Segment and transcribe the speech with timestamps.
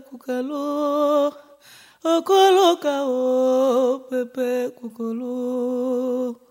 [0.00, 1.32] kukalo
[2.04, 6.45] okoloka o pepe kukolo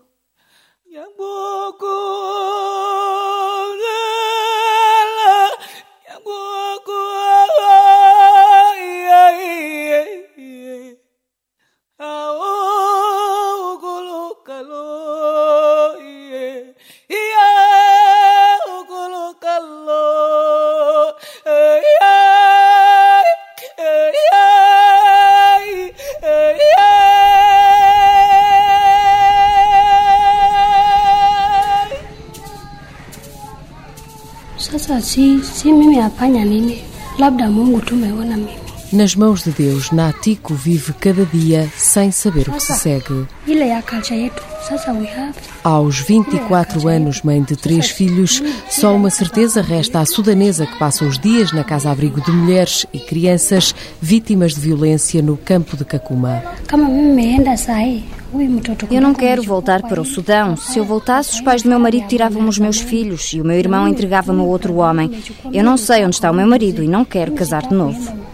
[36.24, 36.82] nini,
[37.18, 38.66] labda Mungu mimi.
[38.92, 43.26] Nas mãos de Deus, Natiko vive cada dia sem saber o que se segue.
[45.64, 51.04] Aos 24 anos, mãe de três filhos, só uma certeza resta à sudanesa que passa
[51.04, 56.42] os dias na casa-abrigo de mulheres e crianças vítimas de violência no campo de Kakuma.
[58.90, 60.56] Eu não quero voltar para o Sudão.
[60.56, 63.58] Se eu voltasse, os pais do meu marido tiravam os meus filhos e o meu
[63.58, 65.10] irmão entregava-me a outro homem.
[65.52, 68.26] Eu não sei onde está o meu marido e não quero casar de novo.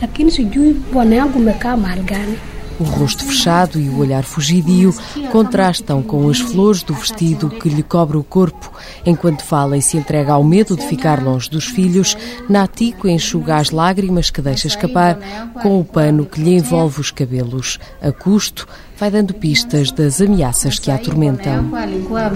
[0.00, 2.49] lakini sijui bwana yangu umekaa mahali gani.
[2.80, 4.94] O rosto fechado e o olhar fugidio
[5.30, 8.72] contrastam com as flores do vestido que lhe cobre o corpo.
[9.04, 12.16] Enquanto fala e se entrega ao medo de ficar longe dos filhos,
[12.48, 15.18] Natiko enxuga as lágrimas que deixa escapar
[15.62, 17.78] com o pano que lhe envolve os cabelos.
[18.00, 21.74] A custo, vai dando pistas das ameaças que a atormentam.
[21.76, 22.30] alikuwa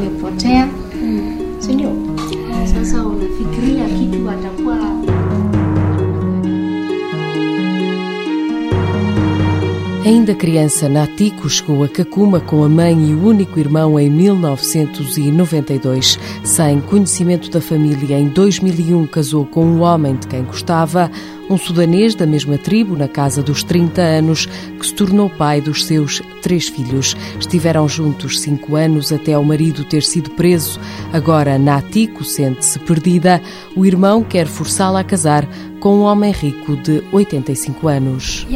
[10.05, 16.19] Ainda criança, Natiko chegou a Kakuma com a mãe e o único irmão em 1992.
[16.45, 21.11] Sem conhecimento da família, em 2001 casou com um homem de quem gostava,
[21.49, 25.85] um sudanês da mesma tribo, na casa dos 30 anos, que se tornou pai dos
[25.85, 27.17] seus três filhos.
[27.39, 30.81] Estiveram juntos cinco anos até o marido ter sido preso.
[31.13, 33.41] Agora, Natiko sente-se perdida.
[33.77, 35.49] O irmão quer forçá-la a casar
[35.81, 38.47] com um homem rico de 85 anos.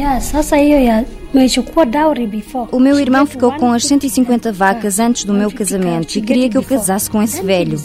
[2.71, 6.57] O meu irmão ficou com as 150 vacas antes do meu casamento e queria que
[6.57, 7.77] eu casasse com esse velho.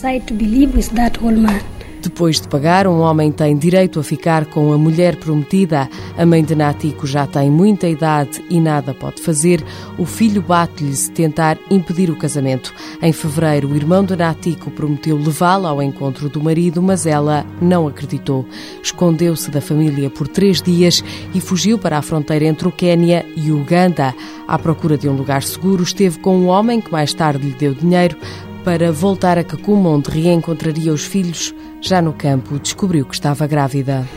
[2.04, 5.88] Depois de pagar, um homem tem direito a ficar com a mulher prometida.
[6.18, 9.64] A mãe de Natiko já tem muita idade e nada pode fazer.
[9.96, 12.74] O filho bate-lhe se tentar impedir o casamento.
[13.00, 17.88] Em fevereiro, o irmão de Natiko prometeu levá-la ao encontro do marido, mas ela não
[17.88, 18.44] acreditou.
[18.82, 21.02] Escondeu-se da família por três dias
[21.34, 24.14] e fugiu para a fronteira entre o Quênia e Uganda.
[24.46, 27.72] À procura de um lugar seguro, esteve com um homem que mais tarde lhe deu
[27.72, 28.18] dinheiro
[28.62, 31.54] para voltar a Kakuma, onde reencontraria os filhos.
[31.84, 34.08] Já no campo, descobriu que estava grávida.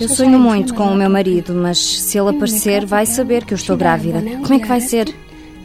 [0.00, 3.56] Eu sonho muito com o meu marido, mas se ele aparecer, vai saber que eu
[3.56, 4.22] estou grávida.
[4.42, 5.14] Como é que vai ser?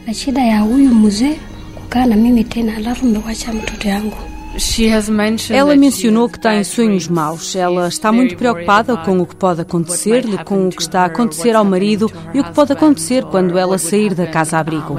[0.06, 1.38] na shida ya huyu mzee
[1.74, 4.31] kukaa na mimi tena, alafu mmewacha mtoto yangu.
[5.54, 7.56] Ela mencionou que tem sonhos maus.
[7.56, 11.54] Ela está muito preocupada com o que pode acontecer-lhe, com o que está a acontecer
[11.54, 14.94] ao marido e o que pode acontecer quando ela sair da casa-abrigo.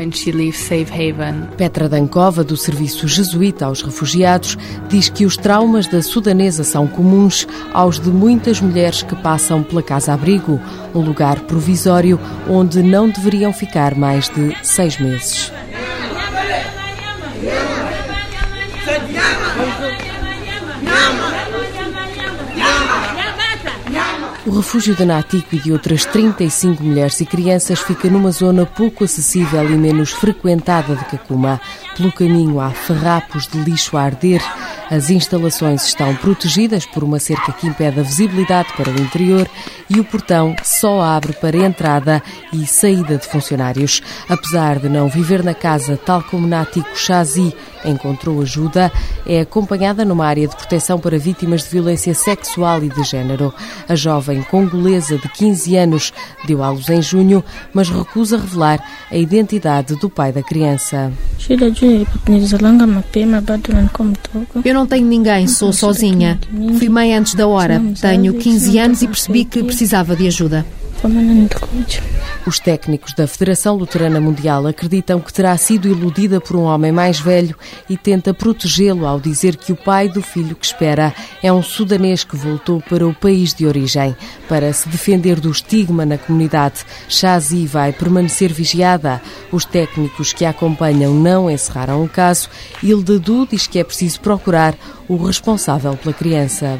[1.57, 4.57] Petra Dankova, do Serviço Jesuíta aos Refugiados,
[4.89, 9.83] diz que os traumas da sudanesa são comuns aos de muitas mulheres que passam pela
[9.83, 10.59] casa-abrigo,
[10.93, 15.51] um lugar provisório onde não deveriam ficar mais de seis meses.
[24.45, 29.05] O refúgio de Natiko e de outras 35 mulheres e crianças fica numa zona pouco
[29.05, 31.61] acessível e menos frequentada de Kakuma.
[31.95, 34.41] Pelo caminho há farrapos de lixo a arder.
[34.91, 39.47] As instalações estão protegidas por uma cerca que impede a visibilidade para o interior
[39.89, 42.21] e o portão só abre para entrada
[42.51, 44.01] e saída de funcionários.
[44.27, 47.55] Apesar de não viver na casa tal como Natiko Chazi
[47.85, 48.91] encontrou ajuda,
[49.25, 53.53] é acompanhada numa área de proteção para vítimas de violência sexual e de género.
[53.87, 56.13] A jovem congolesa de 15 anos
[56.45, 57.43] deu à luz em junho,
[57.73, 61.11] mas recusa revelar a identidade do pai da criança.
[64.63, 66.39] Eu não tenho ninguém, sou sozinha.
[66.79, 67.81] Fui mãe antes da hora.
[67.99, 70.65] Tenho 15 anos e percebi que precisava de ajuda.
[72.47, 77.19] Os técnicos da Federação Luterana Mundial acreditam que terá sido iludida por um homem mais
[77.19, 77.55] velho
[77.89, 82.23] e tenta protegê-lo ao dizer que o pai do filho que espera é um sudanês
[82.23, 84.15] que voltou para o país de origem.
[84.47, 89.21] Para se defender do estigma na comunidade, Shazi vai permanecer vigiada.
[89.51, 92.47] Os técnicos que a acompanham não encerraram o caso.
[92.81, 94.75] Ildadu diz que é preciso procurar
[95.07, 96.79] o responsável pela criança.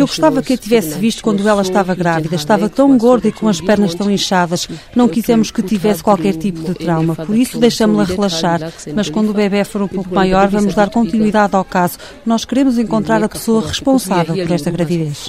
[0.00, 2.36] Eu gostava que a tivesse visto quando ela estava grávida.
[2.36, 4.68] Estava tão gorda e com as pernas tão inchadas.
[4.94, 7.14] Não quisemos que tivesse qualquer tipo de trauma.
[7.14, 8.72] Por isso deixamos-la relaxar.
[8.94, 11.98] Mas quando o bebê for um pouco maior, vamos dar continuidade ao caso.
[12.24, 15.28] Nós queremos encontrar a pessoa responsável por esta gravidez.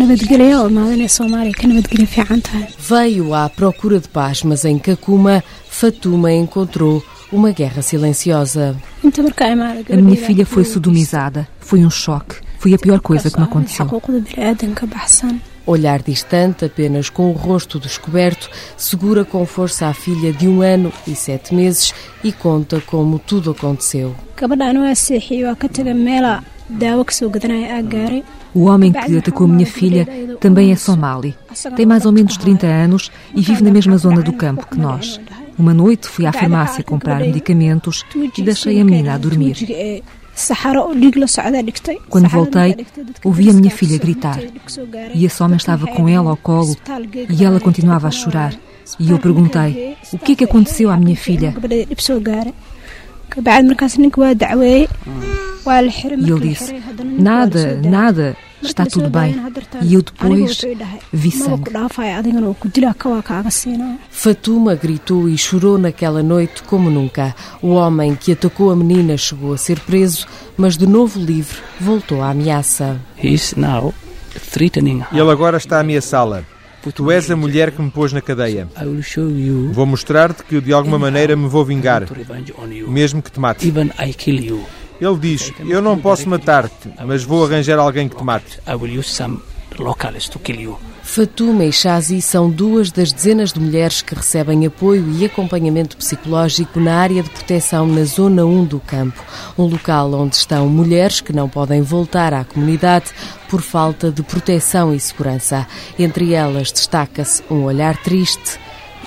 [0.00, 4.78] Nabadgelyo oo imaadana soomaaliya ka nabadgelyo fiican tahay Veio à procura de paz, mas em
[4.78, 7.02] Kakuma, Fatuma encontrou
[7.32, 8.76] uma guerra silenciosa.
[9.04, 11.46] A minha filha foi sodomizada.
[11.60, 12.36] Foi um choque.
[12.58, 13.86] Foi a pior coisa que me aconteceu.
[15.66, 20.92] Olhar distante, apenas com o rosto descoberto, segura com força a filha de um ano
[21.06, 21.94] e sete meses
[22.24, 24.14] e conta como tudo aconteceu.
[28.54, 30.06] O homem que atacou minha filha
[30.40, 31.36] também é somali.
[31.76, 35.20] Tem mais ou menos 30 anos e vive na mesma zona do campo que nós.
[35.58, 38.04] Uma noite fui à farmácia comprar medicamentos
[38.36, 39.56] e deixei a menina a dormir.
[42.08, 42.86] Quando voltei,
[43.22, 44.40] ouvi a minha filha gritar.
[45.14, 46.74] E esse homem estava com ela ao colo
[47.28, 48.54] e ela continuava a chorar.
[48.98, 51.54] E eu perguntei: o que é que aconteceu à minha filha?
[56.26, 56.72] E ele disse:
[57.04, 59.34] Nada, nada, está tudo bem.
[59.82, 60.60] E eu depois
[61.12, 61.70] vi sangue.
[64.10, 67.34] Fatuma gritou e chorou naquela noite como nunca.
[67.62, 72.22] O homem que atacou a menina chegou a ser preso, mas de novo livre, voltou
[72.22, 72.98] à ameaça.
[75.12, 76.44] Ele agora está a ameaçá-la.
[76.94, 78.66] Tu és a mulher que me pôs na cadeia.
[79.72, 82.06] Vou mostrar-te que de alguma maneira me vou vingar,
[82.88, 83.66] mesmo que te mate.
[85.00, 88.58] Ele diz: Eu não posso matar-te, mas vou arranjar alguém que te mate.
[91.02, 96.78] Fatuma e Shazi são duas das dezenas de mulheres que recebem apoio e acompanhamento psicológico
[96.78, 99.22] na área de proteção na Zona 1 do campo,
[99.58, 103.06] um local onde estão mulheres que não podem voltar à comunidade
[103.48, 105.66] por falta de proteção e segurança.
[105.98, 108.58] Entre elas destaca-se um olhar triste.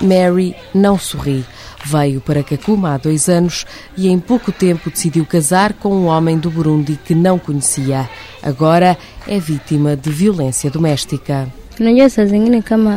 [0.02, 1.46] Mary não sorri.
[1.86, 3.66] Veio para Kakuma há dois anos
[3.98, 8.10] e em pouco tempo decidiu casar com um homem do Burundi que não conhecia.
[8.42, 8.98] Agora
[9.28, 11.48] é vítima de violência doméstica.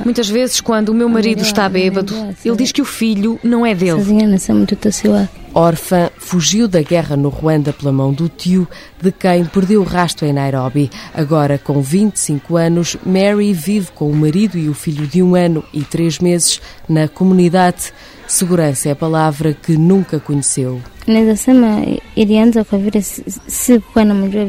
[0.05, 3.75] Muitas vezes, quando o meu marido está bêbado, ele diz que o filho não é
[3.75, 4.03] dele.
[5.55, 8.69] Órfã, fugiu da guerra no Ruanda pela mão do tio,
[9.01, 10.91] de quem perdeu o rastro em Nairobi.
[11.15, 15.65] Agora, com 25 anos, Mary vive com o marido e o filho de um ano
[15.73, 17.95] e três meses na comunidade.
[18.27, 20.81] Segurança é a palavra que nunca conheceu.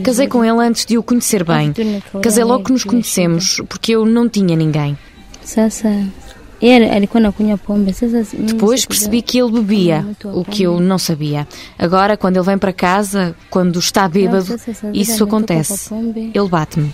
[0.04, 1.74] Casei com ele antes de o conhecer bem.
[2.22, 4.98] Casei logo que nos conhecemos, porque eu não tinha ninguém.
[8.36, 11.48] Depois percebi que ele bebia, o que eu não sabia.
[11.78, 14.56] Agora, quando ele vem para casa, quando está bêbado,
[14.92, 15.94] isso acontece.
[16.34, 16.92] Ele bate-me.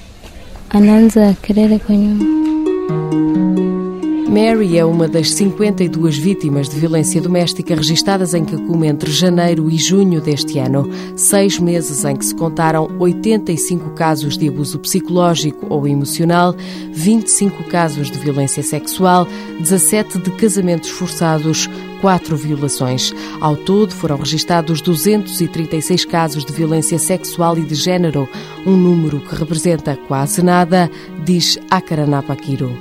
[4.34, 9.78] Mary é uma das 52 vítimas de violência doméstica registadas em Kakuma entre janeiro e
[9.78, 10.90] junho deste ano.
[11.16, 16.56] Seis meses em que se contaram 85 casos de abuso psicológico ou emocional,
[16.92, 19.28] 25 casos de violência sexual,
[19.60, 21.70] 17 de casamentos forçados,
[22.04, 23.14] quatro violações.
[23.40, 28.28] Ao todo, foram registados 236 casos de violência sexual e de género,
[28.66, 30.92] um número que representa quase nada,
[31.24, 32.78] diz Akaranapakiro.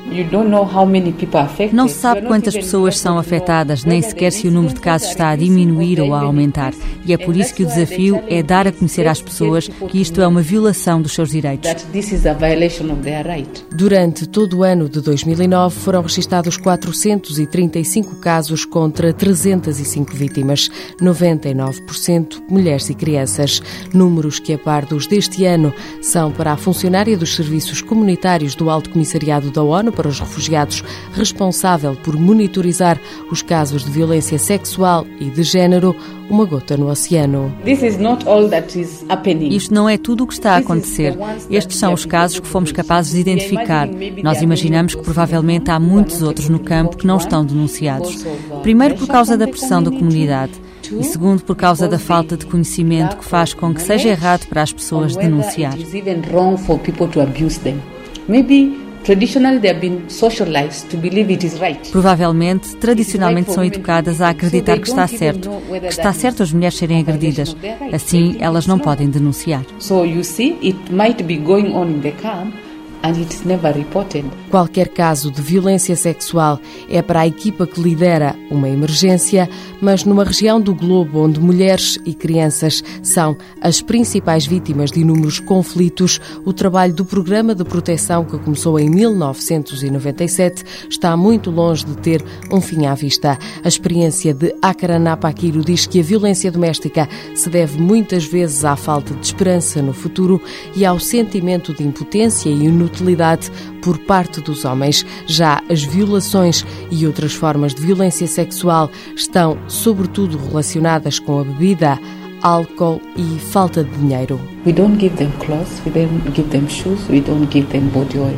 [1.72, 5.28] Não se sabe quantas pessoas são afetadas, nem sequer se o número de casos está
[5.28, 6.74] a diminuir ou a aumentar.
[7.06, 10.20] E é por isso que o desafio é dar a conhecer às pessoas que isto
[10.20, 11.70] é uma violação dos seus direitos.
[13.70, 22.88] Durante todo o ano de 2009 foram registados 435 casos contra 305 vítimas, 99% mulheres
[22.90, 23.62] e crianças.
[23.92, 28.70] Números que, a par dos deste ano, são para a funcionária dos serviços comunitários do
[28.70, 30.82] Alto Comissariado da ONU para os Refugiados,
[31.14, 33.00] responsável por monitorizar
[33.30, 35.94] os casos de violência sexual e de género,
[36.32, 37.54] uma gota no oceano.
[39.54, 41.14] Isto não é tudo o que está a acontecer.
[41.50, 43.86] Estes são os casos que fomos capazes de identificar.
[44.22, 48.24] Nós imaginamos que provavelmente há muitos outros no campo que não estão denunciados.
[48.62, 50.52] Primeiro por causa da pressão da comunidade.
[50.98, 54.62] e segundo, por causa da falta de conhecimento que faz com que seja errado para
[54.62, 55.74] as pessoas denunciar.
[61.90, 67.00] Provavelmente, tradicionalmente são educadas a acreditar que está certo, que está certo as mulheres serem
[67.00, 67.56] agredidas.
[67.92, 69.64] Assim, elas não podem denunciar.
[69.78, 72.54] So you see, it might be going on in the camp
[74.48, 79.48] Qualquer caso de violência sexual é para a equipa que lidera uma emergência,
[79.80, 85.40] mas numa região do globo onde mulheres e crianças são as principais vítimas de inúmeros
[85.40, 91.96] conflitos, o trabalho do Programa de Proteção que começou em 1997 está muito longe de
[91.96, 93.38] ter um fim à vista.
[93.64, 99.14] A experiência de Akaranapakiro diz que a violência doméstica se deve muitas vezes à falta
[99.14, 100.40] de esperança no futuro
[100.76, 103.50] e ao sentimento de impotência e inutilidade
[103.82, 105.04] por parte dos homens.
[105.26, 111.98] Já as violações e outras formas de violência sexual estão, sobretudo, relacionadas com a bebida,
[112.42, 114.38] álcool e falta de dinheiro.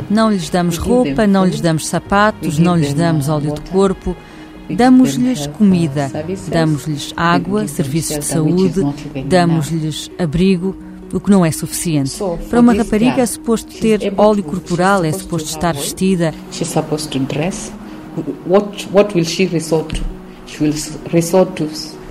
[0.09, 4.15] Não lhes damos roupa, não lhes damos sapatos, não lhes damos óleo de corpo.
[4.67, 6.09] Damos-lhes comida,
[6.47, 8.81] damos-lhes água, serviços de saúde,
[9.27, 10.75] damos-lhes abrigo
[11.13, 12.17] o que não é suficiente.
[12.49, 16.33] Para uma rapariga é suposto ter óleo corporal, é suposto estar vestida.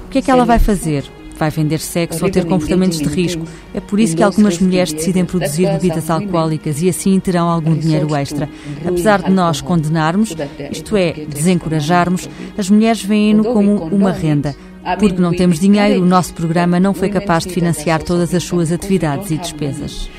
[0.06, 1.04] O que é que ela vai fazer?
[1.36, 3.44] Vai vender sexo ou ter comportamentos de risco.
[3.74, 8.14] É por isso que algumas mulheres decidem produzir bebidas alcoólicas e assim terão algum dinheiro
[8.14, 8.48] extra.
[8.86, 10.32] Apesar de nós condenarmos,
[10.70, 14.54] isto é, desencorajarmos, as mulheres veem-no como uma renda.
[14.98, 18.70] Porque não temos dinheiro, o nosso programa não foi capaz de financiar todas as suas
[18.70, 20.10] atividades e despesas.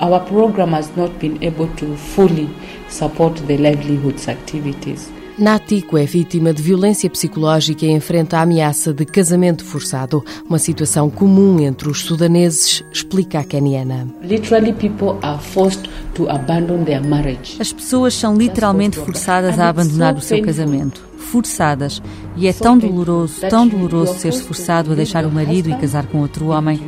[0.00, 2.48] Our program has not been able to fully
[2.88, 5.10] support the livelihoods activities.
[5.38, 11.08] Natiko é vítima de violência psicológica e enfrenta a ameaça de casamento forçado, uma situação
[11.08, 14.08] comum entre os sudaneses, explica a keniana.
[17.60, 22.02] As pessoas são literalmente forçadas a abandonar o seu casamento forçadas.
[22.36, 26.18] E é tão doloroso, tão doloroso ser-se forçado a deixar o marido e casar com
[26.18, 26.80] outro homem.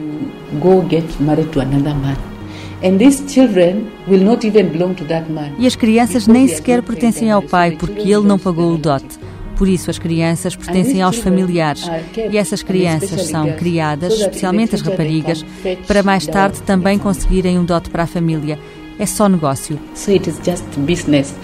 [5.58, 9.18] E as crianças nem sequer pertencem ao pai porque ele não pagou o dote.
[9.56, 15.44] Por isso, as crianças pertencem aos familiares e essas crianças são criadas, especialmente as raparigas,
[15.86, 18.58] para mais tarde também conseguirem um dote para a família.
[18.98, 19.78] É só negócio.
[19.94, 21.34] So it is just business.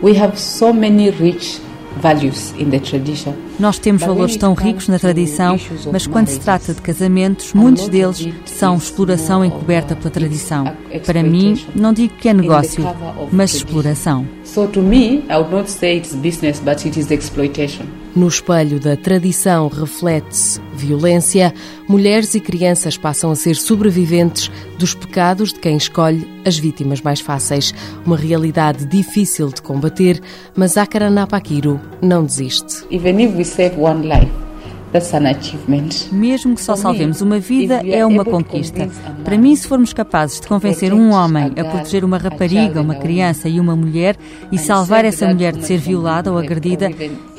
[0.00, 1.60] We have so many rich
[3.58, 5.58] nós temos valores tão ricos na tradição,
[5.92, 10.64] mas quando se trata de casamentos, muitos deles são exploração encoberta pela tradição.
[11.06, 12.84] Para mim, não digo que é negócio,
[13.30, 14.26] mas exploração.
[14.44, 18.03] So to me, I would not say it's business, but it is exploitation.
[18.14, 21.52] No espelho da tradição reflete-se violência,
[21.88, 27.18] mulheres e crianças passam a ser sobreviventes dos pecados de quem escolhe as vítimas mais
[27.18, 27.74] fáceis.
[28.06, 30.22] Uma realidade difícil de combater,
[30.54, 32.84] mas Akaranapakiro não desiste.
[32.88, 34.43] Even if we save one life,
[36.12, 38.88] mesmo que só salvemos uma vida, é uma conquista.
[39.24, 43.48] Para mim, se formos capazes de convencer um homem a proteger uma rapariga, uma criança
[43.48, 44.16] e uma mulher
[44.52, 46.90] e salvar essa mulher de ser violada ou agredida,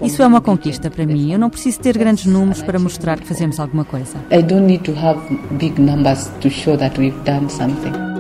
[0.02, 1.32] isso é uma conquista para mim.
[1.32, 4.18] Eu não preciso ter grandes números para mostrar que fazemos alguma coisa.
[4.32, 5.20] I don't need to have
[5.52, 8.15] big numbers to show that we've done something.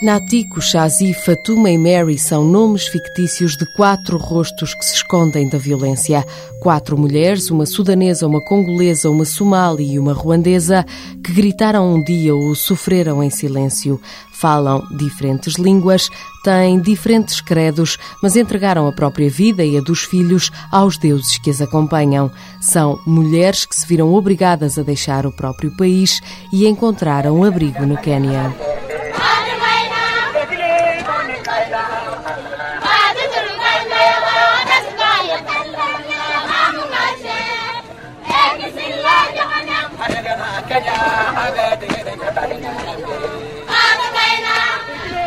[0.00, 5.58] Natiko, Shazi, Fatuma e Mary são nomes fictícios de quatro rostos que se escondem da
[5.58, 6.24] violência.
[6.60, 10.86] Quatro mulheres, uma sudanesa, uma congolesa, uma somali e uma ruandesa,
[11.20, 14.00] que gritaram um dia ou sofreram em silêncio.
[14.30, 16.08] Falam diferentes línguas,
[16.44, 21.50] têm diferentes credos, mas entregaram a própria vida e a dos filhos aos deuses que
[21.50, 22.30] as acompanham.
[22.60, 26.20] São mulheres que se viram obrigadas a deixar o próprio país
[26.52, 28.77] e encontraram abrigo no Quênia.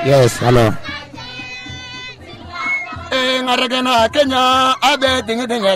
[0.02, 0.72] Yes, hello.
[3.12, 5.76] Eh, Ngarekena Kenya abe dingi dingi.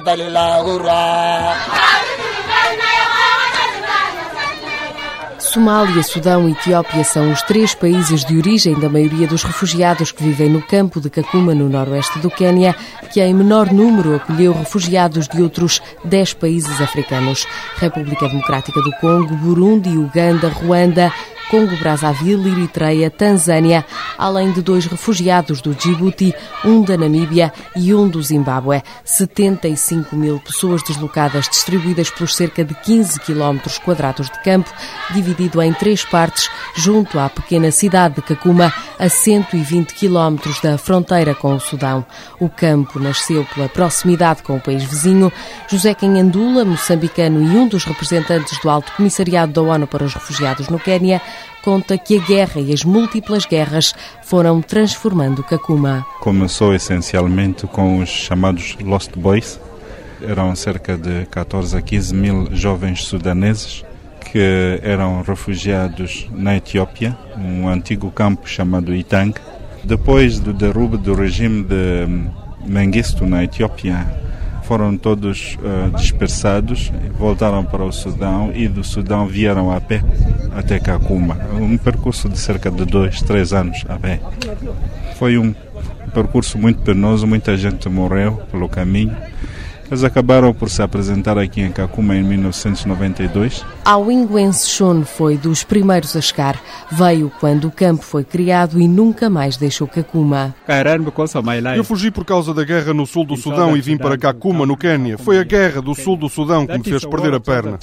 [5.55, 10.21] Somália, Sudão e Etiópia são os três países de origem da maioria dos refugiados que
[10.21, 12.75] vivem no campo de Kakuma, no noroeste do Quênia,
[13.09, 17.47] que em menor número acolheu refugiados de outros dez países africanos.
[17.77, 21.13] República Democrática do Congo, Burundi, Uganda, Ruanda,
[21.49, 23.85] Congo Brazzaville, Eritreia, Tanzânia,
[24.17, 26.33] além de dois refugiados do Djibouti,
[26.63, 28.81] um da Namíbia e um do Zimbábue.
[29.03, 34.71] 75 mil pessoas deslocadas, distribuídas pelos cerca de 15 quilómetros quadrados de campo,
[35.13, 41.35] dividido em três partes, junto à pequena cidade de Kakuma, a 120 quilómetros da fronteira
[41.35, 42.05] com o Sudão.
[42.39, 45.31] O campo nasceu pela proximidade com o país vizinho.
[45.67, 50.69] José Canhandula, moçambicano e um dos representantes do Alto Comissariado da ONU para os Refugiados
[50.69, 51.21] no Quênia,
[51.63, 56.05] conta que a guerra e as múltiplas guerras foram transformando Kakuma.
[56.19, 59.59] Começou essencialmente com os chamados Lost Boys.
[60.21, 63.83] Eram cerca de 14 a 15 mil jovens sudaneses
[64.35, 69.33] que eram refugiados na Etiópia, um antigo campo chamado Itang.
[69.83, 72.07] Depois do derrubo do regime de
[72.65, 74.05] Mengistu na Etiópia,
[74.67, 80.03] foram todos uh, dispersados, voltaram para o Sudão e do Sudão vieram a pé
[80.55, 81.37] até Kakuma.
[81.53, 84.19] Um percurso de cerca de dois, três anos a pé.
[85.17, 85.53] Foi um
[86.13, 89.15] percurso muito penoso, muita gente morreu pelo caminho.
[89.87, 93.63] Eles acabaram por se apresentar aqui em Kakuma em 1992.
[93.85, 93.95] A
[94.53, 96.59] Shun foi dos primeiros a chegar.
[96.91, 100.55] Veio quando o campo foi criado e nunca mais deixou Kakuma.
[101.75, 104.75] Eu fugi por causa da guerra no sul do Sudão e vim para Kakuma, no
[104.75, 105.17] Quênia.
[105.17, 107.79] Foi a guerra do sul do Sudão que me fez perder a perna.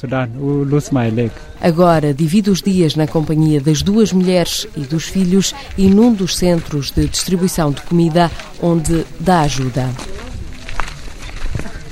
[1.61, 6.37] Agora divide os dias na companhia das duas mulheres e dos filhos e num dos
[6.37, 8.30] centros de distribuição de comida
[8.61, 9.88] onde dá ajuda.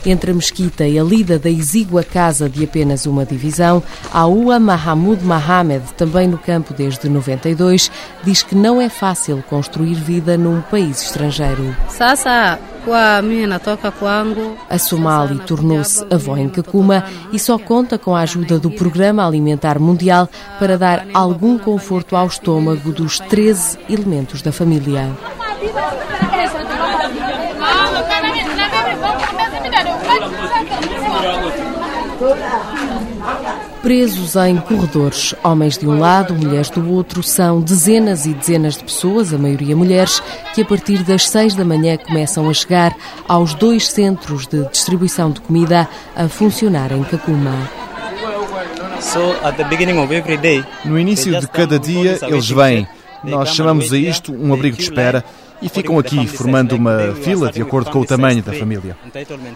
[0.04, 5.22] Entre a mesquita e a lida da exígua casa de apenas uma divisão, Aua Mahamud
[5.24, 7.90] Mohamed, também no campo desde 92,
[8.24, 11.76] diz que não é fácil construir vida num país estrangeiro.
[14.68, 19.78] A Somali tornou-se avó em Kakuma e só conta com a ajuda do Programa Alimentar
[19.78, 20.28] Mundial
[20.58, 25.10] para dar algum conforto ao estômago dos 13 elementos da família.
[33.82, 38.84] Presos em corredores, homens de um lado, mulheres do outro, são dezenas e dezenas de
[38.84, 40.22] pessoas, a maioria mulheres,
[40.54, 42.94] que a partir das seis da manhã começam a chegar
[43.26, 47.54] aos dois centros de distribuição de comida a funcionar em Kakuma.
[50.84, 52.86] No início de cada dia, eles vêm.
[53.24, 55.24] Nós chamamos a isto um abrigo de espera
[55.62, 58.96] e ficam aqui formando uma fila de acordo com o tamanho da família.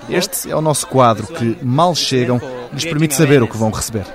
[0.09, 2.41] Este é o nosso quadro que, mal chegam,
[2.73, 4.07] lhes permite saber o que vão receber.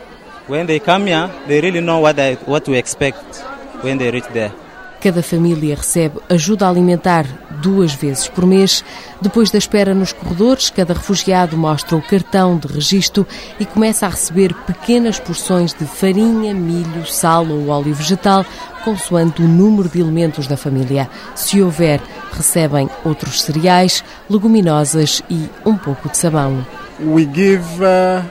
[5.02, 7.26] Cada família recebe ajuda alimentar
[7.62, 8.84] duas vezes por mês.
[9.22, 13.26] Depois da espera nos corredores, cada refugiado mostra o cartão de registro
[13.60, 18.46] e começa a receber pequenas porções de farinha, milho, sal ou óleo vegetal,
[18.84, 21.10] consoante o número de elementos da família.
[21.36, 26.66] Se houver, recebem outros cereais, leguminosas e um pouco de sabão.
[27.00, 28.24] We give uh,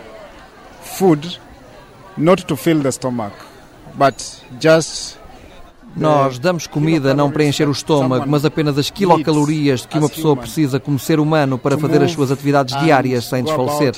[0.82, 1.40] food
[2.16, 3.34] not to fill the stomach,
[3.94, 4.14] but
[4.60, 5.18] just
[5.96, 10.36] nós damos comida não para encher o estômago, mas apenas as quilocalorias que uma pessoa
[10.36, 13.94] precisa como ser humano para fazer as suas atividades diárias sem desfalecer.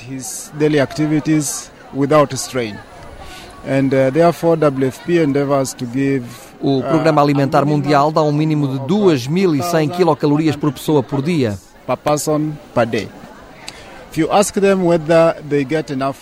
[6.61, 11.59] O Programa Alimentar Mundial dá um mínimo de 2.100 quilocalorias por pessoa por dia.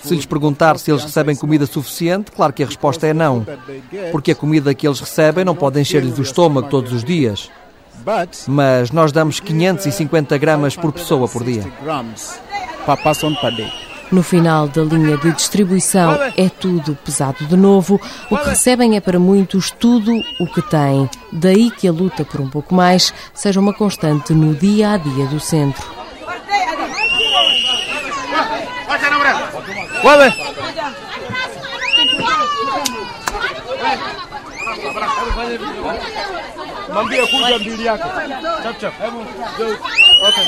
[0.08, 3.46] Se lhes perguntar se eles recebem comida suficiente, claro que a resposta é não,
[4.12, 7.50] porque a comida que eles recebem não pode encher-lhes o estômago todos os dias.
[8.46, 11.64] Mas nós damos 550 gramas por pessoa por dia.
[14.10, 18.00] No final da linha de distribuição é tudo pesado de novo.
[18.30, 21.08] O que recebem é para muitos tudo o que têm.
[21.30, 25.26] Daí que a luta por um pouco mais seja uma constante no dia a dia
[25.26, 25.84] do centro.
[30.04, 30.32] Wewe.
[36.92, 38.04] Mwambie kuja mbili yake.
[38.62, 38.94] Chap chap.
[39.02, 39.20] Hebu.
[40.28, 40.46] Okay.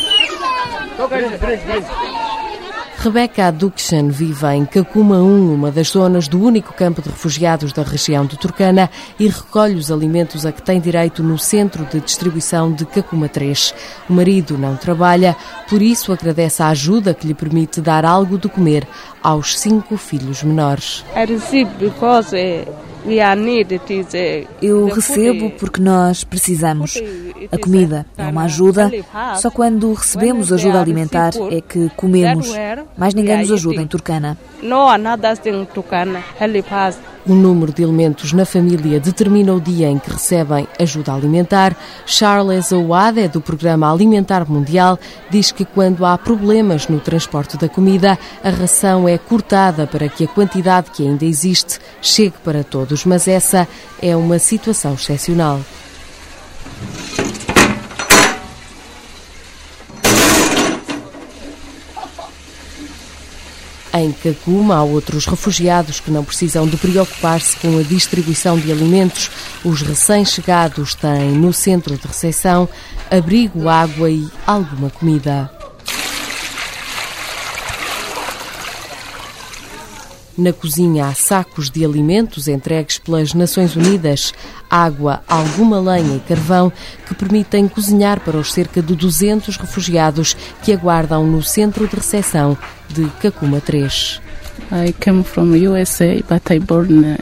[0.97, 1.39] Toka nje.
[3.03, 7.83] Rebecca Adukshan vive em Kakuma 1, uma das zonas do único campo de refugiados da
[7.83, 12.71] região de Turcana, e recolhe os alimentos a que tem direito no centro de distribuição
[12.71, 13.75] de Kakuma 3.
[14.07, 15.35] O marido não trabalha,
[15.67, 18.87] por isso agradece a ajuda que lhe permite dar algo de comer
[19.23, 21.05] aos cinco filhos menores.
[21.15, 22.91] I received because uh,
[24.61, 26.99] eu recebo porque nós precisamos.
[27.51, 28.91] A comida é uma ajuda,
[29.37, 32.51] só quando recebemos ajuda alimentar é que comemos.
[32.97, 34.37] Mais ninguém nos ajuda em Turcana.
[35.43, 37.10] Thing Turkana help us.
[37.27, 41.77] O número de elementos na família determina o dia em que recebem ajuda alimentar.
[42.07, 47.69] Charles Ouad, é do Programa Alimentar Mundial, diz que quando há problemas no transporte da
[47.69, 53.05] comida, a ração é cortada para que a quantidade que ainda existe chegue para todos.
[53.05, 53.69] Mas essa
[54.01, 55.61] é uma situação excepcional.
[63.93, 69.31] Em Kakuma há outros refugiados que não precisam de preocupar-se com a distribuição de alimentos.
[69.65, 72.69] Os recém-chegados têm no centro de recepção
[73.11, 75.60] abrigo, água e alguma comida.
[80.41, 84.33] Na cozinha há sacos de alimentos entregues pelas Nações Unidas,
[84.71, 86.73] água, alguma lenha e carvão
[87.07, 92.57] que permitem cozinhar para os cerca de 200 refugiados que aguardam no centro de recepção
[92.89, 94.19] de Kakuma 3.
[94.73, 97.19] I came from USA, but I born in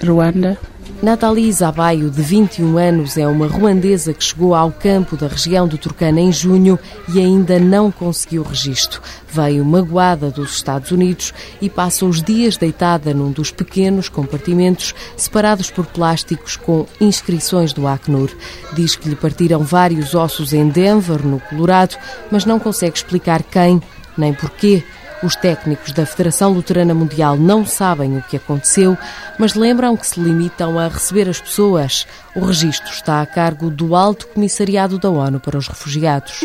[0.00, 0.56] Rwanda.
[1.02, 5.76] Nathalie Zabaio, de 21 anos, é uma ruandesa que chegou ao campo da região do
[5.76, 6.78] Turcana em junho
[7.12, 9.02] e ainda não conseguiu registro.
[9.28, 15.72] Veio magoada dos Estados Unidos e passa os dias deitada num dos pequenos compartimentos separados
[15.72, 18.30] por plásticos com inscrições do Acnur.
[18.72, 21.96] Diz que lhe partiram vários ossos em Denver, no Colorado,
[22.30, 23.82] mas não consegue explicar quem
[24.16, 24.84] nem porquê.
[25.22, 28.98] Os técnicos da Federação Luterana Mundial não sabem o que aconteceu,
[29.38, 32.06] mas lembram que se limitam a receber as pessoas.
[32.34, 36.40] O registro está a cargo do Alto Comissariado da ONU para os Refugiados.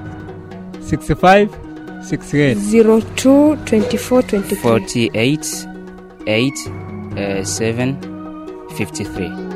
[0.80, 1.48] 65
[2.02, 2.56] 68
[3.16, 5.68] 02 24 23 48
[6.26, 6.52] 8
[7.16, 7.96] uh, 7
[8.76, 9.49] 53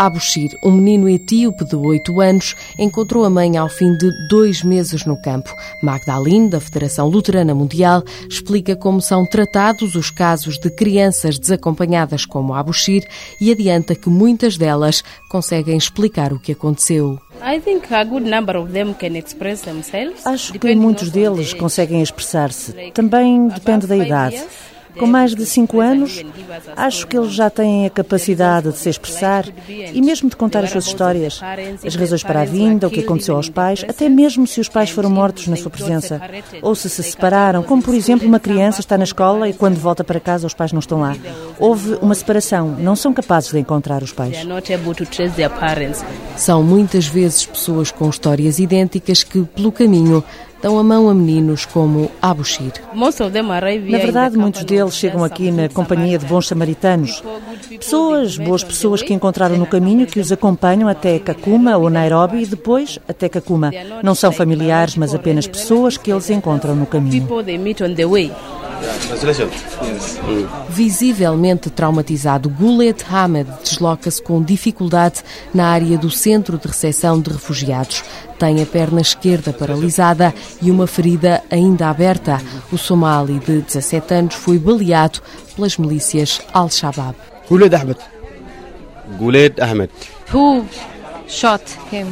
[0.00, 5.04] Abushir, um menino etíope de 8 anos, encontrou a mãe ao fim de dois meses
[5.04, 5.54] no campo.
[5.82, 12.54] Magdalene, da Federação Luterana Mundial, explica como são tratados os casos de crianças desacompanhadas como
[12.54, 13.06] Abushir
[13.38, 17.20] e adianta que muitas delas conseguem explicar o que aconteceu.
[20.24, 22.72] Acho que muitos deles conseguem expressar-se.
[22.94, 24.42] Também depende da idade.
[25.00, 26.22] Com mais de cinco anos,
[26.76, 30.72] acho que eles já têm a capacidade de se expressar e mesmo de contar as
[30.72, 31.40] suas histórias,
[31.82, 34.90] as razões para a vinda, o que aconteceu aos pais, até mesmo se os pais
[34.90, 36.20] foram mortos na sua presença
[36.60, 40.04] ou se se separaram, como por exemplo uma criança está na escola e quando volta
[40.04, 41.16] para casa os pais não estão lá.
[41.58, 44.36] Houve uma separação, não são capazes de encontrar os pais.
[46.36, 50.22] São muitas vezes pessoas com histórias idênticas que, pelo caminho,
[50.62, 52.72] dão a mão a meninos como Abushir.
[53.92, 57.22] Na verdade, muitos deles chegam aqui na companhia de bons samaritanos.
[57.68, 62.46] Pessoas, boas pessoas que encontraram no caminho, que os acompanham até Kakuma ou Nairobi e
[62.46, 63.70] depois até Kakuma.
[64.02, 67.26] Não são familiares, mas apenas pessoas que eles encontram no caminho.
[70.68, 78.02] Visivelmente traumatizado, Gulet Hamed desloca-se com dificuldade na área do centro de recepção de refugiados.
[78.38, 82.40] Tem a perna esquerda paralisada e uma ferida ainda aberta.
[82.72, 85.20] O somali de 17 anos foi baleado
[85.54, 87.14] pelas milícias Al-Shabaab.
[87.48, 87.98] Gulet Ahmed.
[89.18, 89.90] Gulet Ahmed.
[90.32, 90.64] Who
[91.28, 92.06] shot him?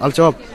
[0.00, 0.49] Al-Shabaab.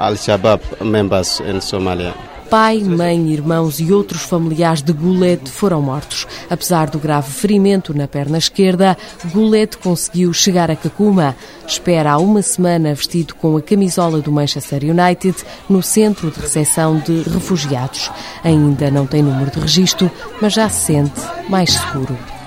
[0.00, 2.14] Al-Shabaab members in Somalia.
[2.48, 6.26] Pai, mãe, irmãos e outros familiares de Goulet foram mortos.
[6.48, 11.36] Apesar do grave ferimento na perna esquerda, Goulet conseguiu chegar a Kakuma.
[11.64, 15.36] Espera há uma semana vestido com a camisola do Manchester United
[15.68, 18.10] no centro de recepção de refugiados.
[18.42, 20.10] Ainda não tem número de registro,
[20.40, 22.39] mas já se sente mais seguro.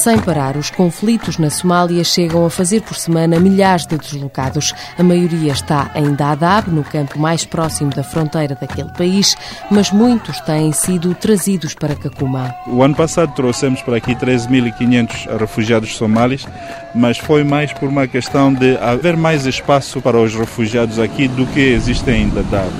[0.00, 4.72] Sem parar, os conflitos na Somália chegam a fazer por semana milhares de deslocados.
[4.98, 9.36] A maioria está em Dadaab, no campo mais próximo da fronteira daquele país,
[9.70, 12.54] mas muitos têm sido trazidos para Kakuma.
[12.66, 16.48] O ano passado trouxemos para aqui 13.500 refugiados somalis,
[16.94, 21.44] mas foi mais por uma questão de haver mais espaço para os refugiados aqui do
[21.48, 22.72] que existe em Dadaab.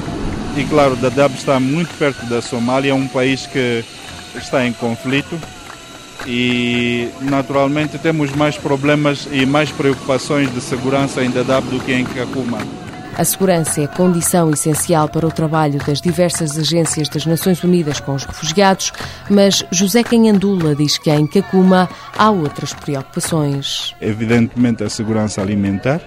[0.56, 3.84] E claro, Dadaab está muito perto da Somália, é um país que
[4.34, 5.38] está em conflito
[6.26, 12.04] e naturalmente temos mais problemas e mais preocupações de segurança em Dadaab do que em
[12.04, 12.58] Kakuma.
[13.16, 18.14] A segurança é condição essencial para o trabalho das diversas agências das Nações Unidas com
[18.14, 18.92] os refugiados,
[19.28, 23.94] mas José Canhandula diz que em Kakuma há outras preocupações.
[24.00, 26.00] Evidentemente a segurança alimentar,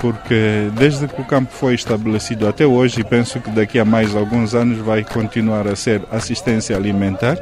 [0.00, 4.14] porque desde que o campo foi estabelecido até hoje, e penso que daqui a mais
[4.14, 7.38] alguns anos vai continuar a ser assistência alimentar.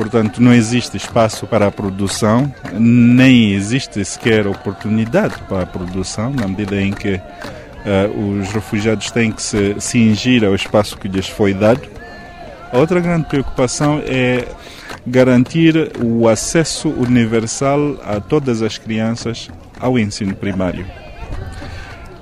[0.00, 6.48] Portanto, não existe espaço para a produção, nem existe sequer oportunidade para a produção, na
[6.48, 11.52] medida em que uh, os refugiados têm que se cingir ao espaço que lhes foi
[11.52, 11.82] dado.
[12.72, 14.48] Outra grande preocupação é
[15.06, 20.86] garantir o acesso universal a todas as crianças ao ensino primário.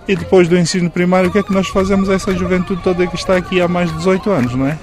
[0.09, 3.07] E depois do ensino primário, o que é que nós fazemos a essa juventude toda
[3.07, 4.77] que está aqui há mais de 18 anos, não é?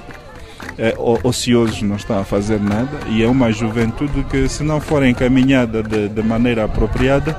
[0.77, 5.05] É ociosos, não está a fazer nada, e é uma juventude que, se não for
[5.05, 7.37] encaminhada de, de maneira apropriada,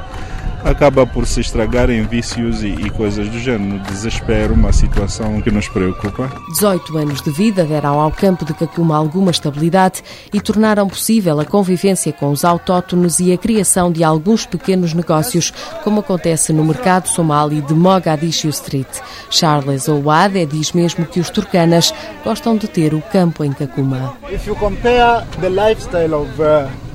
[0.67, 3.79] acaba por se estragar em vícios e, e, coisas do género.
[3.85, 6.31] Desespero, uma situação que nos preocupa.
[6.49, 10.03] 18 anos de vida deram ao campo de Cacuma alguma estabilidade
[10.33, 15.53] e tornaram possível a convivência com os autóctonos e a criação de alguns pequenos negócios,
[15.85, 18.89] como acontece no mercado somali de Mogadishu Street.
[19.31, 24.15] Charles Ouad diz mesmo que os turcanas gostam de ter o campo em Cacuma.
[24.31, 26.86] If you compare the lifestyle of uh...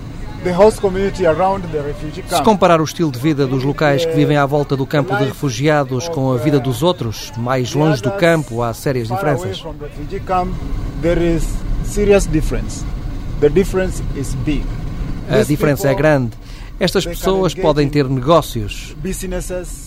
[2.30, 5.26] Se comparar o estilo de vida dos locais que vivem à volta do campo de
[5.26, 9.64] refugiados com a vida dos outros, mais longe do campo, há sérias diferenças.
[15.30, 16.32] A diferença é grande.
[16.80, 18.96] Estas pessoas podem ter negócios,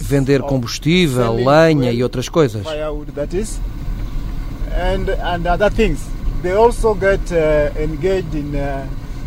[0.00, 2.64] vender combustível, lenha e outras coisas.
[4.76, 6.00] And other things.
[6.42, 8.84] They also get uh, engaged in uh,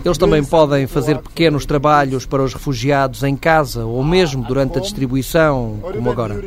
[0.08, 4.82] eles também podem fazer pequenos trabalhos para os refugiados em casa ou mesmo durante a
[4.82, 6.44] distribuição, como agora.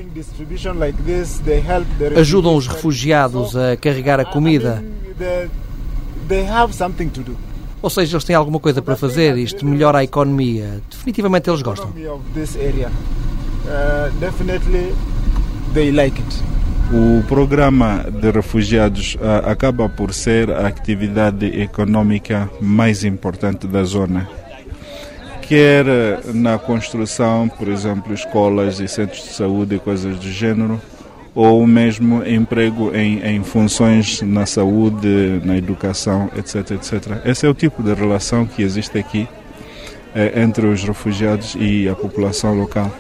[2.16, 4.82] Ajudam os refugiados a carregar a comida.
[7.82, 10.80] Ou seja, eles têm alguma coisa para fazer, isto melhora a economia.
[10.90, 11.92] Definitivamente eles gostam.
[16.92, 24.28] O programa de refugiados uh, acaba por ser a atividade econômica mais importante da zona.
[25.42, 25.84] Quer
[26.34, 30.80] na construção, por exemplo, escolas e centros de saúde e coisas do gênero,
[31.32, 37.20] ou mesmo emprego em, em funções na saúde, na educação, etc, etc.
[37.24, 39.28] Esse é o tipo de relação que existe aqui
[40.12, 42.90] eh, entre os refugiados e a população local.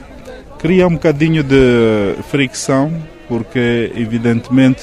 [0.58, 2.92] Cria um bocadinho de fricção
[3.30, 4.82] porque evidentemente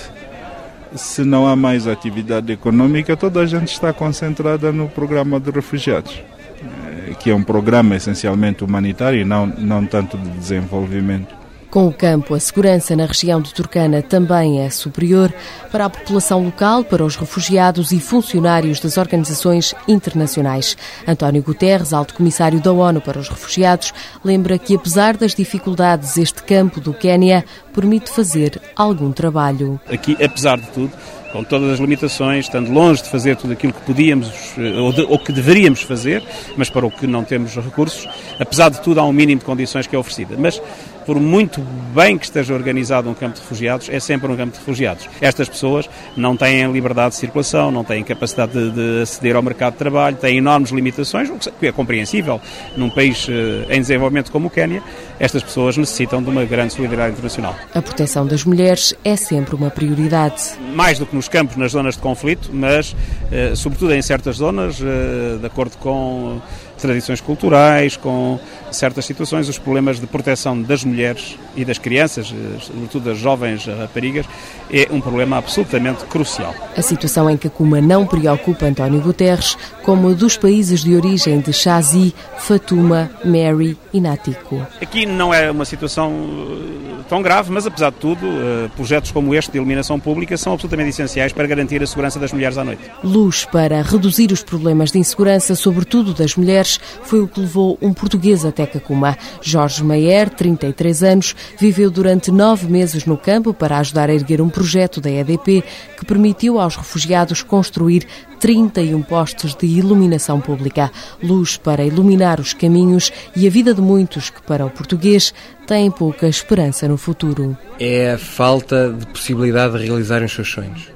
[0.95, 6.23] se não há mais atividade econômica, toda a gente está concentrada no programa de refugiados,
[6.63, 11.36] eh, que é um programa essencialmente humanitário e não, não tanto de desenvolvimento.
[11.69, 15.33] Com o campo, a segurança na região de Turcana também é superior
[15.69, 20.77] para a população local, para os refugiados e funcionários das organizações internacionais.
[21.05, 26.41] António Guterres, alto comissário da ONU para os refugiados, lembra que, apesar das dificuldades, este
[26.41, 29.77] campo do Quênia permite fazer algum trabalho.
[29.91, 30.93] Aqui, apesar de tudo,
[31.33, 35.01] com todas as limitações, estando longe de fazer tudo aquilo que podíamos eh, ou, de,
[35.01, 36.23] ou, que deveríamos fazer,
[36.55, 38.07] mas para o que não temos recursos,
[38.39, 40.35] apesar de tudo há um mínimo de condições que é oferecida.
[40.37, 40.61] Mas
[41.07, 41.61] por muito
[41.95, 45.07] bem que esteja organizado um campo de refugiados, é sempre um campo de refugiados.
[45.21, 49.71] Estas pessoas não têm liberdade de circulação, não têm capacidade de, de aceder ao mercado
[49.71, 52.41] de trabalho, têm enormes limitações, o que é compreensível.
[52.75, 54.83] Num país eh, em desenvolvimento como o Quênia,
[55.17, 57.55] estas pessoas necessitam de uma grande solidariedade internacional.
[57.73, 60.55] A proteção das mulheres é sempre uma prioridade.
[60.75, 62.93] Mais do que nos campos, nas zonas de conflito, mas
[63.31, 66.41] eh, sobretudo em certas zonas, eh, de acordo com
[66.81, 68.39] tradições culturais, com
[68.71, 73.65] certas situações, os problemas de proteção das mulheres e das crianças, eh, sobretudo das jovens
[73.65, 74.25] raparigas,
[74.71, 76.53] é um problema absolutamente crucial.
[76.75, 81.53] A situação em Kakuma não preocupa António Guterres, como a dos países de origem de
[81.53, 84.65] Chazi, Fatuma, Mary e Natiko.
[84.81, 89.33] Aqui não é uma situação eh, tão grave, mas apesar de tudo, uh, projetos como
[89.33, 92.81] este de iluminação pública são absolutamente essenciais para garantir a segurança das mulheres à noite.
[93.03, 96.66] Luz para reduzir os problemas de insegurança, sobretudo das mulheres,
[97.03, 99.17] foi o que levou um português até Cacuma.
[99.41, 104.49] Jorge Maier, 33 anos, viveu durante nove meses no campo para ajudar a erguer um
[104.49, 105.63] projeto da EDP
[105.97, 108.05] que permitiu aos refugiados construir
[108.39, 110.91] 31 postos de iluminação pública.
[111.21, 115.33] Luz para iluminar os caminhos e a vida de muitos que, para o português,
[115.65, 117.57] têm pouca esperança no futuro.
[117.79, 120.89] É a falta de possibilidade de realizarem os seus sonhos.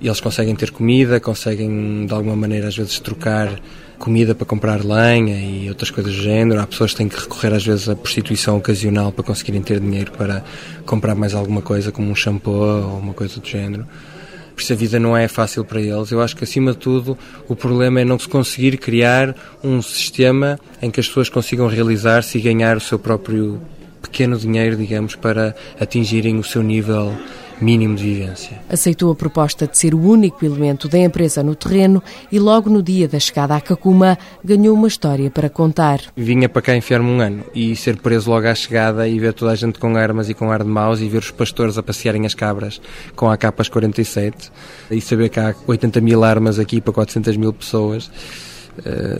[0.00, 3.60] Eles conseguem ter comida, conseguem de alguma maneira às vezes trocar
[3.98, 6.60] comida para comprar lenha e outras coisas do género.
[6.60, 10.12] Há pessoas que têm que recorrer às vezes à prostituição ocasional para conseguirem ter dinheiro
[10.12, 10.44] para
[10.86, 13.86] comprar mais alguma coisa, como um shampoo ou uma coisa do género.
[14.54, 16.10] Por isso a vida não é fácil para eles.
[16.10, 17.16] Eu acho que acima de tudo
[17.48, 22.38] o problema é não se conseguir criar um sistema em que as pessoas consigam realizar-se
[22.38, 23.60] e ganhar o seu próprio
[24.02, 27.16] pequeno dinheiro, digamos, para atingirem o seu nível
[27.60, 28.60] mínimo de vivência.
[28.68, 32.82] Aceitou a proposta de ser o único elemento da empresa no terreno e logo no
[32.82, 36.00] dia da chegada à Cacuma ganhou uma história para contar.
[36.16, 39.52] Vinha para cá enfiar-me um ano e ser preso logo à chegada e ver toda
[39.52, 42.26] a gente com armas e com ar de maus e ver os pastores a passearem
[42.26, 42.80] as cabras
[43.14, 44.50] com AKs 47
[44.90, 48.10] e saber que há 80 mil armas aqui para 400 mil pessoas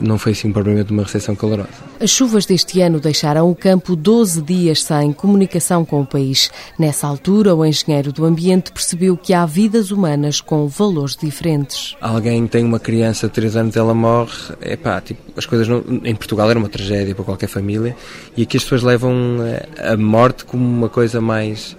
[0.03, 1.69] não foi assim propriamente uma recepção calorosa.
[2.01, 6.51] As chuvas deste ano deixaram o campo 12 dias sem comunicação com o país.
[6.79, 11.97] Nessa altura, o engenheiro do ambiente percebeu que há vidas humanas com valores diferentes.
[12.01, 15.83] Alguém tem uma criança de 3 anos, ela morre, é pá, tipo, as coisas não,
[16.05, 17.97] em Portugal era uma tragédia para qualquer família
[18.37, 19.39] e aqui as pessoas levam
[19.79, 21.77] a morte como uma coisa mais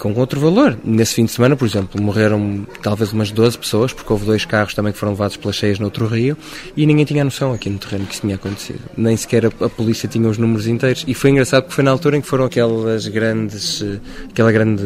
[0.00, 0.76] com outro valor.
[0.82, 4.72] Nesse fim de semana, por exemplo, morreram talvez umas 12 pessoas, porque houve dois carros
[4.72, 6.36] também que foram levados pelas cheias no outro rio,
[6.74, 8.80] e ninguém tinha noção aqui no terreno que isso tinha acontecido.
[8.96, 11.04] Nem sequer a, a, polícia tinha os números inteiros.
[11.06, 13.84] E foi engraçado porque foi na altura em que foram aquelas grandes,
[14.30, 14.82] aquela grande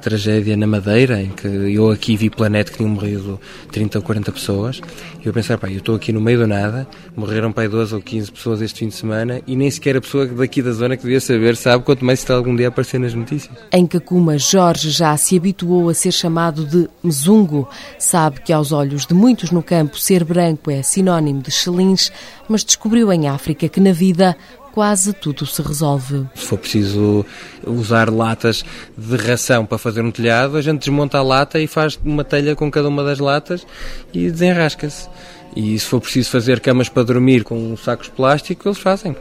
[0.00, 3.40] tragédia na Madeira, em que eu aqui vi Planeta que tinham morrido
[3.72, 4.80] 30 ou 40 pessoas,
[5.24, 8.00] e eu pensei, pá, eu estou aqui no meio do nada, morreram aí 12 ou
[8.00, 11.02] 15 pessoas este fim de semana, e nem sequer a pessoa daqui da zona que
[11.02, 13.52] devia saber sabe quanto mais está algum dia a aparecer nas notícias.
[13.72, 17.68] Em Cacuma, Jorge já se habituou a ser chamado de Mzungo.
[17.98, 22.10] Sabe que, aos olhos de muitos no campo, ser branco é sinónimo de chelins,
[22.48, 24.36] mas descobriu em África que na vida
[24.76, 26.26] quase tudo se resolve.
[26.34, 27.24] Se for preciso
[27.66, 28.62] usar latas
[28.94, 32.54] de ração para fazer um telhado, a gente desmonta a lata e faz uma telha
[32.54, 33.66] com cada uma das latas
[34.12, 35.08] e desenrasca-se.
[35.56, 39.16] E se for preciso fazer camas para dormir com sacos de plástico, eles fazem.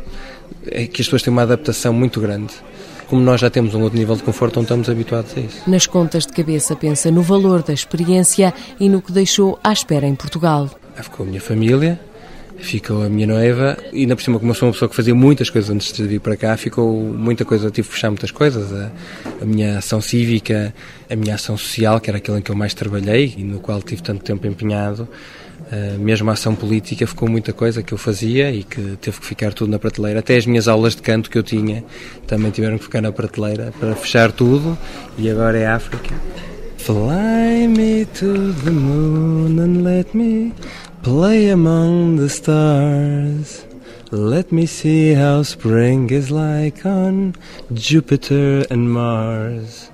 [0.67, 2.53] É que as pessoas têm uma adaptação muito grande
[3.07, 5.69] como nós já temos um outro nível de conforto, não estamos habituados a isso.
[5.69, 10.07] Nas contas de cabeça, pensa no valor da experiência e no que deixou à espera
[10.07, 10.69] em Portugal.
[10.95, 11.99] Ficou a minha família,
[12.57, 15.13] ficou a minha noiva e ainda por cima como eu sou uma pessoa que fazia
[15.13, 18.71] muitas coisas antes de vir para cá, ficou muita coisa, tive que fechar muitas coisas,
[18.73, 18.91] a,
[19.41, 20.73] a, minha ação cívica,
[21.09, 23.81] a minha ação social, que era aquilo em que eu mais trabalhei e no qual
[23.81, 25.07] tive tanto tempo empenhado,
[25.99, 29.53] mesmo a ação política ficou muita coisa que eu fazia e que teve que ficar
[29.53, 30.19] tudo na prateleira.
[30.19, 31.83] Até as minhas aulas de canto que eu tinha
[32.27, 34.77] também tiveram que ficar na prateleira para fechar tudo
[35.17, 36.13] e agora é África.
[36.77, 40.53] Fly me to the moon and let me
[41.01, 43.65] play among the stars.
[44.11, 47.33] Let me see how spring is like on
[47.73, 49.89] Jupiter and Mars.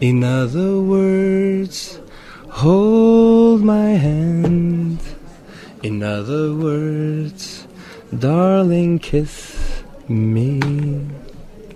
[0.00, 2.00] In other words,
[2.62, 4.98] Hold my hand.
[5.82, 7.66] In other words,
[8.16, 9.56] darling, kiss
[10.08, 10.60] me.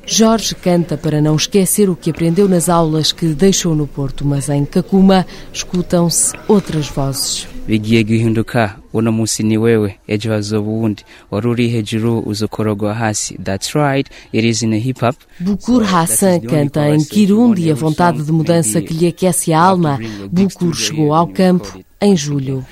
[0.07, 4.49] Jorge canta para não esquecer o que aprendeu nas aulas que deixou no Porto, mas
[4.49, 7.49] em Cacuma escutam-se outras vozes.
[7.69, 11.05] Bigiye guhinduka uno munsi ni wewe ejo hazoba uwundi.
[11.31, 13.35] Wari uri hejuru uzokorogwa hasi.
[13.39, 14.09] That's right.
[14.33, 15.17] It is in a hip hop.
[15.41, 19.99] Bukur Hassan canta em Kirundi a vontade de mudança que lhe aquece a alma.
[20.31, 22.65] Bukur chegou ao campo em julho.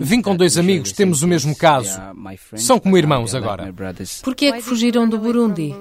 [0.00, 2.00] Vim com dois amigos, temos o mesmo caso.
[2.54, 3.74] São como irmãos agora.
[4.22, 5.74] Por que é que fugiram do Burundi?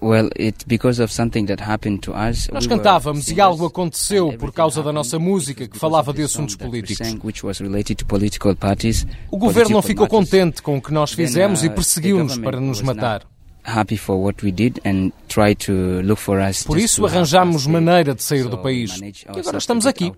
[0.00, 2.48] Well, it because of something that happened to us.
[2.52, 7.16] Nós cantávamos e algo aconteceu por causa da nossa música que falava de assuntos políticos.
[9.30, 12.82] O governo não ficou contente com o que nós fizemos e uh, perseguiu-nos para nos
[12.82, 13.26] matar
[13.66, 16.62] happy for what we did and try to look for us.
[16.62, 18.98] Por isso arranjamos maneira de sair do país.
[19.00, 20.12] E agora estamos aqui.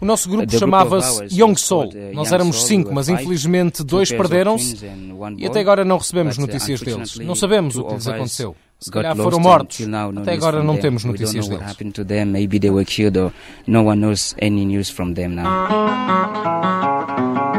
[0.00, 1.92] O nosso grupo chamava-se Young Soul.
[2.12, 4.78] Nós éramos cinco, mas infelizmente dois perderam-se
[5.36, 7.18] e até agora não recebemos notícias deles.
[7.18, 8.56] Não sabemos o que lhes aconteceu.
[8.78, 9.86] Se calhar foram mortos.
[10.22, 11.76] Até agora não temos notícias deles.
[12.26, 13.32] Maybe they were killed or
[13.66, 17.49] no one knows any news from them now.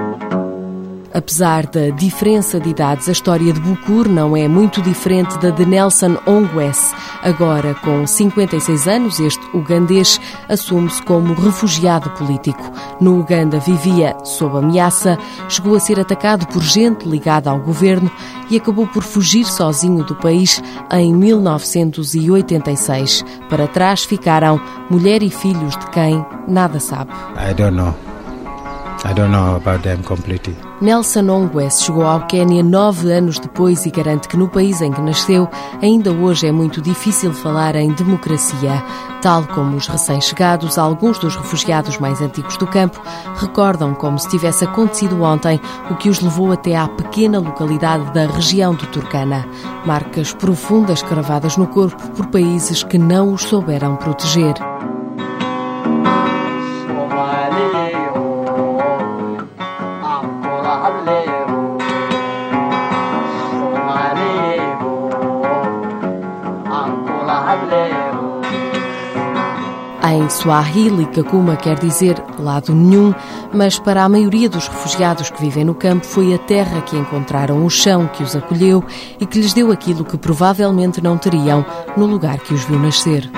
[1.13, 5.65] Apesar da diferença de idades, a história de Bukur não é muito diferente da de
[5.65, 6.93] Nelson Ongwes.
[7.21, 12.63] Agora, com 56 anos, este ugandês assume-se como refugiado político.
[12.99, 15.17] No Uganda vivia sob ameaça,
[15.49, 18.09] chegou a ser atacado por gente ligada ao governo
[18.49, 23.25] e acabou por fugir sozinho do país em 1986.
[23.49, 27.11] Para trás ficaram mulher e filhos de quem nada sabe.
[27.35, 27.93] I don't know.
[29.03, 30.70] I don't know about them completely.
[30.81, 34.99] Nelson Ongwes chegou ao Quênia nove anos depois e garante que no país em que
[34.99, 35.47] nasceu
[35.79, 38.83] ainda hoje é muito difícil falar em democracia.
[39.21, 42.99] Tal como os recém-chegados, alguns dos refugiados mais antigos do campo
[43.35, 45.61] recordam como se tivesse acontecido ontem
[45.91, 49.47] o que os levou até à pequena localidade da região do Turkana.
[49.85, 54.55] Marcas profundas cravadas no corpo por países que não os souberam proteger.
[70.31, 73.13] Swahili, Kakuma quer dizer lado nenhum,
[73.53, 77.65] mas para a maioria dos refugiados que vivem no campo foi a terra que encontraram,
[77.65, 78.83] o chão que os acolheu
[79.19, 81.65] e que lhes deu aquilo que provavelmente não teriam
[81.97, 83.29] no lugar que os viu nascer.